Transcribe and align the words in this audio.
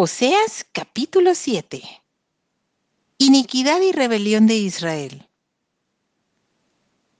Oseas 0.00 0.64
capítulo 0.70 1.34
7. 1.34 1.82
Iniquidad 3.18 3.80
y 3.80 3.90
rebelión 3.90 4.46
de 4.46 4.54
Israel. 4.54 5.28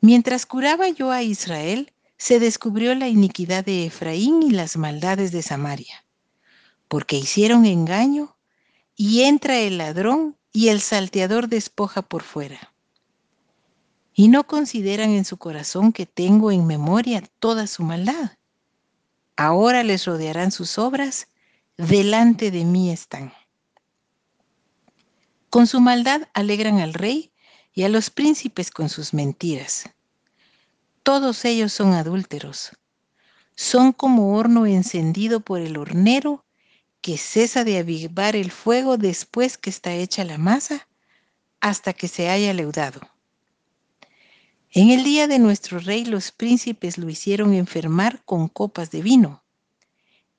Mientras 0.00 0.46
curaba 0.46 0.88
yo 0.88 1.10
a 1.10 1.24
Israel, 1.24 1.92
se 2.16 2.38
descubrió 2.38 2.94
la 2.94 3.08
iniquidad 3.08 3.64
de 3.64 3.86
Efraín 3.86 4.44
y 4.44 4.52
las 4.52 4.76
maldades 4.76 5.32
de 5.32 5.42
Samaria, 5.42 6.06
porque 6.86 7.16
hicieron 7.16 7.66
engaño, 7.66 8.36
y 8.94 9.22
entra 9.22 9.58
el 9.58 9.78
ladrón 9.78 10.38
y 10.52 10.68
el 10.68 10.80
salteador 10.80 11.48
despoja 11.48 12.02
por 12.02 12.22
fuera. 12.22 12.72
Y 14.14 14.28
no 14.28 14.46
consideran 14.46 15.10
en 15.10 15.24
su 15.24 15.38
corazón 15.38 15.92
que 15.92 16.06
tengo 16.06 16.52
en 16.52 16.68
memoria 16.68 17.24
toda 17.40 17.66
su 17.66 17.82
maldad. 17.82 18.36
Ahora 19.34 19.82
les 19.82 20.04
rodearán 20.04 20.52
sus 20.52 20.78
obras, 20.78 21.26
delante 21.80 22.50
de 22.50 22.64
mí 22.64 22.90
están. 22.90 23.32
Con 25.48 25.66
su 25.66 25.80
maldad 25.80 26.28
alegran 26.34 26.78
al 26.78 26.92
rey 26.92 27.32
y 27.72 27.84
a 27.84 27.88
los 27.88 28.10
príncipes 28.10 28.70
con 28.70 28.90
sus 28.90 29.14
mentiras. 29.14 29.88
Todos 31.02 31.44
ellos 31.46 31.72
son 31.72 31.94
adúlteros. 31.94 32.76
Son 33.56 33.92
como 33.92 34.36
horno 34.36 34.66
encendido 34.66 35.40
por 35.40 35.60
el 35.60 35.78
hornero 35.78 36.44
que 37.00 37.16
cesa 37.16 37.64
de 37.64 37.78
avivar 37.78 38.36
el 38.36 38.50
fuego 38.50 38.98
después 38.98 39.56
que 39.56 39.70
está 39.70 39.94
hecha 39.94 40.24
la 40.24 40.36
masa 40.36 40.86
hasta 41.60 41.94
que 41.94 42.08
se 42.08 42.28
haya 42.28 42.52
leudado. 42.52 43.00
En 44.70 44.90
el 44.90 45.02
día 45.02 45.26
de 45.26 45.38
nuestro 45.38 45.78
rey 45.78 46.04
los 46.04 46.30
príncipes 46.30 46.98
lo 46.98 47.08
hicieron 47.08 47.54
enfermar 47.54 48.22
con 48.24 48.48
copas 48.48 48.90
de 48.90 49.00
vino 49.00 49.42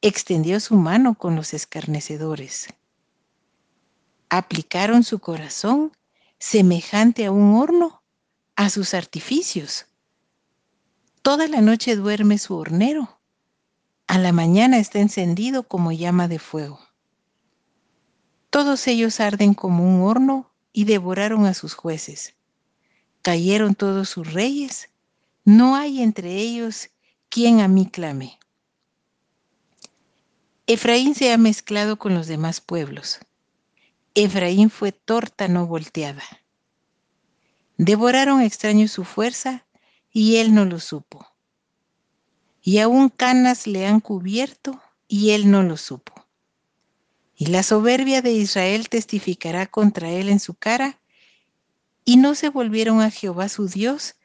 extendió 0.01 0.59
su 0.59 0.75
mano 0.75 1.15
con 1.15 1.35
los 1.35 1.53
escarnecedores. 1.53 2.67
Aplicaron 4.29 5.03
su 5.03 5.19
corazón 5.19 5.91
semejante 6.39 7.25
a 7.25 7.31
un 7.31 7.55
horno 7.55 8.01
a 8.55 8.69
sus 8.69 8.93
artificios. 8.93 9.85
Toda 11.21 11.47
la 11.47 11.61
noche 11.61 11.95
duerme 11.95 12.37
su 12.37 12.55
hornero. 12.55 13.19
A 14.07 14.17
la 14.17 14.31
mañana 14.31 14.79
está 14.79 14.99
encendido 14.99 15.63
como 15.63 15.91
llama 15.91 16.27
de 16.27 16.39
fuego. 16.39 16.79
Todos 18.49 18.87
ellos 18.87 19.19
arden 19.19 19.53
como 19.53 19.83
un 19.83 20.01
horno 20.01 20.51
y 20.73 20.85
devoraron 20.85 21.45
a 21.45 21.53
sus 21.53 21.75
jueces. 21.75 22.33
Cayeron 23.21 23.75
todos 23.75 24.09
sus 24.09 24.33
reyes. 24.33 24.89
No 25.45 25.75
hay 25.75 26.01
entre 26.01 26.35
ellos 26.35 26.89
quien 27.29 27.61
a 27.61 27.67
mí 27.67 27.85
clame. 27.85 28.40
Efraín 30.67 31.15
se 31.15 31.33
ha 31.33 31.37
mezclado 31.37 31.97
con 31.97 32.13
los 32.13 32.27
demás 32.27 32.61
pueblos. 32.61 33.19
Efraín 34.13 34.69
fue 34.69 34.91
torta 34.91 35.47
no 35.47 35.65
volteada. 35.67 36.23
Devoraron 37.77 38.41
extraños 38.41 38.91
su 38.91 39.03
fuerza 39.03 39.65
y 40.11 40.37
él 40.37 40.53
no 40.53 40.65
lo 40.65 40.79
supo. 40.79 41.25
Y 42.61 42.77
aún 42.77 43.09
canas 43.09 43.65
le 43.65 43.87
han 43.87 43.99
cubierto 43.99 44.81
y 45.07 45.31
él 45.31 45.49
no 45.49 45.63
lo 45.63 45.77
supo. 45.77 46.13
Y 47.35 47.47
la 47.47 47.63
soberbia 47.63 48.21
de 48.21 48.33
Israel 48.33 48.87
testificará 48.87 49.65
contra 49.65 50.11
él 50.11 50.29
en 50.29 50.39
su 50.39 50.53
cara, 50.53 50.99
y 52.05 52.17
no 52.17 52.35
se 52.35 52.49
volvieron 52.49 53.01
a 53.01 53.09
Jehová 53.09 53.49
su 53.49 53.67
Dios, 53.67 54.15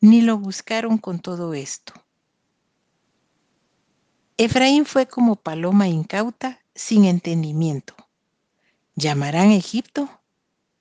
ni 0.00 0.20
lo 0.20 0.38
buscaron 0.38 0.98
con 0.98 1.18
todo 1.18 1.52
esto. 1.52 1.92
Efraín 4.42 4.86
fue 4.86 5.06
como 5.06 5.36
paloma 5.36 5.86
incauta, 5.86 6.62
sin 6.74 7.04
entendimiento. 7.04 7.94
Llamarán 8.94 9.50
a 9.50 9.54
Egipto, 9.54 10.08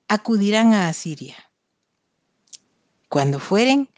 acudirán 0.08 0.74
a 0.74 0.88
Asiria. 0.88 1.36
Cuando 3.10 3.42
fueren, 3.42 3.90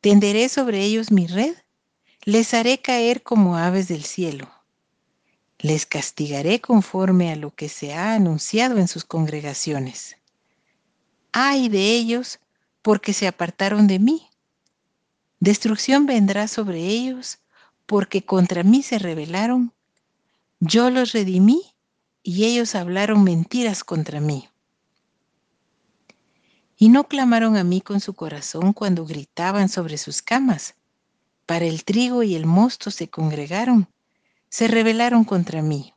tenderé 0.00 0.48
sobre 0.48 0.82
ellos 0.82 1.10
mi 1.10 1.26
red, 1.26 1.54
les 2.22 2.54
haré 2.54 2.78
caer 2.80 3.22
como 3.22 3.58
aves 3.58 3.88
del 3.88 4.04
cielo. 4.04 4.50
Les 5.58 5.84
castigaré 5.84 6.62
conforme 6.62 7.30
a 7.30 7.36
lo 7.36 7.54
que 7.54 7.68
se 7.68 7.92
ha 7.92 8.14
anunciado 8.14 8.78
en 8.78 8.88
sus 8.88 9.04
congregaciones. 9.04 10.16
Ay 11.32 11.68
de 11.68 11.90
ellos, 11.90 12.40
porque 12.80 13.12
se 13.12 13.28
apartaron 13.28 13.86
de 13.86 13.98
mí. 13.98 14.30
Destrucción 15.40 16.06
vendrá 16.06 16.48
sobre 16.48 16.78
ellos 16.78 17.38
porque 17.90 18.24
contra 18.24 18.62
mí 18.62 18.84
se 18.84 19.00
rebelaron, 19.00 19.74
yo 20.60 20.90
los 20.90 21.10
redimí 21.10 21.74
y 22.22 22.44
ellos 22.44 22.76
hablaron 22.76 23.24
mentiras 23.24 23.82
contra 23.82 24.20
mí. 24.20 24.48
Y 26.76 26.88
no 26.88 27.08
clamaron 27.08 27.56
a 27.56 27.64
mí 27.64 27.80
con 27.80 27.98
su 27.98 28.14
corazón 28.14 28.74
cuando 28.74 29.06
gritaban 29.06 29.68
sobre 29.68 29.98
sus 29.98 30.22
camas. 30.22 30.76
Para 31.46 31.64
el 31.64 31.82
trigo 31.82 32.22
y 32.22 32.36
el 32.36 32.46
mosto 32.46 32.92
se 32.92 33.10
congregaron, 33.10 33.88
se 34.48 34.68
rebelaron 34.68 35.24
contra 35.24 35.60
mí. 35.60 35.92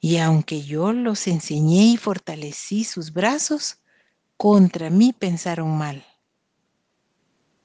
Y 0.00 0.16
aunque 0.16 0.62
yo 0.62 0.94
los 0.94 1.26
enseñé 1.26 1.84
y 1.84 1.96
fortalecí 1.98 2.84
sus 2.84 3.12
brazos, 3.12 3.76
contra 4.38 4.88
mí 4.88 5.12
pensaron 5.12 5.76
mal. 5.76 6.02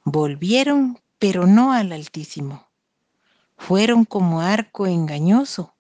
Volvieron, 0.04 1.00
pero 1.20 1.48
no 1.48 1.72
al 1.72 1.94
Altísimo 1.94 2.73
fueron 3.58 4.06
como 4.06 4.42
arco 4.42 4.88
engañoso. 4.88 5.76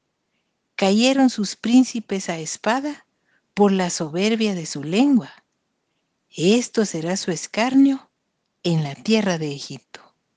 Cayeron 0.76 1.30
sus 1.30 1.56
príncipes 1.56 2.30
a 2.30 2.38
espada 2.38 3.06
por 3.54 3.72
la 3.72 3.90
soberbia 3.90 4.56
de 4.56 4.66
su 4.66 4.84
lengua. 4.84 5.32
Esto 6.30 6.86
será 6.86 7.18
su 7.18 7.32
escarnio 7.32 8.10
en 8.64 8.84
la 8.84 8.96
tierra 8.96 9.38
de 9.38 9.54
Egipto. 9.54 10.13